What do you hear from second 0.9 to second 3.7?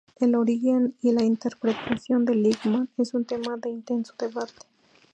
y la interpretación del lingam es un tema de